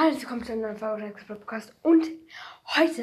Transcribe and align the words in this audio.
Hallo, 0.00 0.14
willkommen 0.14 0.44
zu 0.44 0.52
einem 0.52 0.60
neuen 0.60 0.78
Folge 0.78 1.12
Podcast. 1.26 1.74
Und 1.82 2.06
heute 2.76 3.02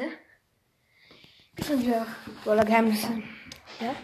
es 1.56 1.68
wieder 1.68 2.06
Brawler 2.42 2.64
Geheimnisse. 2.64 3.22
Ja? 3.80 3.94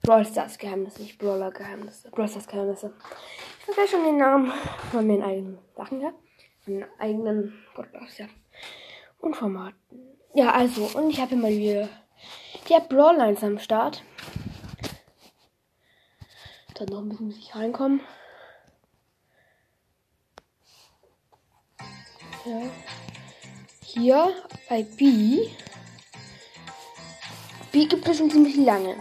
Brawl 0.00 0.24
Stars 0.24 0.56
Geheimnisse, 0.56 1.02
nicht 1.02 1.18
Brawler 1.18 1.50
Geheimnisse. 1.50 2.10
Brawl 2.10 2.26
Stars 2.26 2.46
Geheimnisse. 2.46 2.94
Ich 3.58 3.64
vergesse 3.66 3.96
schon 3.96 4.04
den 4.04 4.16
Namen 4.16 4.50
von 4.90 5.06
meinen 5.06 5.22
eigenen 5.22 5.58
Sachen, 5.76 6.00
ja? 6.00 6.14
Von 6.64 6.76
den 6.76 6.86
eigenen 6.98 7.52
Podcasts, 7.74 8.16
ja. 8.16 8.26
Und 9.18 9.36
Formaten. 9.36 10.16
Ja, 10.32 10.52
also, 10.52 10.88
und 10.98 11.10
ich 11.10 11.20
habe 11.20 11.34
immer 11.34 11.50
wieder 11.50 11.90
der 12.70 12.80
Brawl 12.80 13.18
Lines 13.18 13.44
am 13.44 13.58
Start. 13.58 14.02
Dann 16.72 16.88
noch 16.88 17.00
ein 17.00 17.10
bisschen 17.10 17.26
muss 17.26 17.36
ich 17.36 17.54
reinkommen. 17.54 18.00
Ja. 22.48 22.62
Hier 23.84 24.34
bei 24.70 24.82
B. 24.82 25.50
B 27.70 27.84
gibt 27.84 28.08
es 28.08 28.16
schon 28.16 28.30
ziemlich 28.30 28.56
lange. 28.56 28.96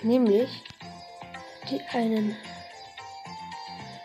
Nämlich 0.00 0.62
die 1.68 1.80
einen 1.92 2.36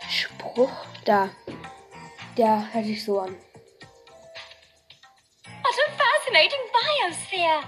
Spruch 0.09 0.71
da. 1.05 1.29
Der 2.35 2.73
hört 2.73 2.85
sich 2.85 3.05
so 3.05 3.19
an. 3.19 3.35
What 5.45 5.75
a 5.85 5.91
fascinating 6.01 6.65
biosphere! 6.73 7.61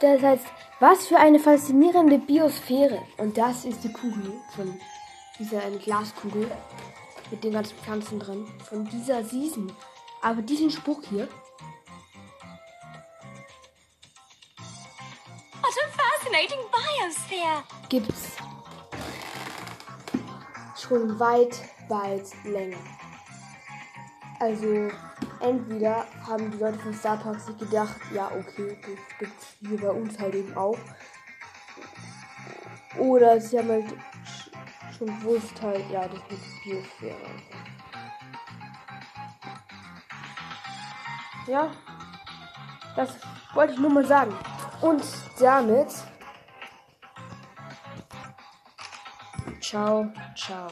Das 0.00 0.22
heißt, 0.22 0.46
was 0.80 1.06
für 1.08 1.18
eine 1.18 1.38
faszinierende 1.38 2.16
Biosphäre. 2.16 3.02
Und 3.18 3.36
das 3.36 3.66
ist 3.66 3.84
die 3.84 3.92
Kugel 3.92 4.32
von 4.54 4.80
dieser 5.38 5.62
eine 5.62 5.78
Glaskugel 5.78 6.50
mit 7.30 7.44
den 7.44 7.52
ganzen 7.52 7.76
Pflanzen 7.78 8.18
drin. 8.18 8.46
Von 8.68 8.84
dieser 8.88 9.24
Season. 9.24 9.72
Aber 10.22 10.42
diesen 10.42 10.70
Spruch 10.70 11.02
hier, 11.08 11.28
What 15.62 15.74
a 15.84 15.88
fascinating 15.90 16.60
biosphere! 16.70 17.62
gibt's 17.88 18.36
schon 20.76 21.18
weit, 21.18 21.62
weit 21.88 22.24
länger. 22.44 22.78
Also 24.38 24.88
entweder 25.40 26.06
haben 26.26 26.50
die 26.50 26.58
Leute 26.58 26.78
von 26.78 26.94
Star 26.94 27.16
Park 27.16 27.40
sich 27.40 27.56
gedacht, 27.58 27.96
ja 28.12 28.26
okay, 28.26 28.78
das 28.82 29.18
gibt's 29.18 29.46
hier 29.60 29.80
bei 29.80 29.90
uns 29.90 30.18
halt 30.18 30.34
eben 30.34 30.56
auch. 30.56 30.78
Oder 32.98 33.40
sie 33.40 33.58
haben 33.58 33.68
halt 33.68 33.94
schon 34.96 35.06
gewusst 35.20 35.60
halt, 35.62 35.84
ja, 35.90 36.02
das 36.02 36.20
mit 36.30 36.40
Biosphäre. 36.64 37.16
Ja, 41.46 41.70
das 42.96 43.10
wollte 43.54 43.74
ich 43.74 43.78
nur 43.78 43.90
mal 43.90 44.04
sagen. 44.04 44.34
Und 44.80 45.02
damit 45.38 45.88
Ciao, 49.60 50.12
ciao. 50.36 50.68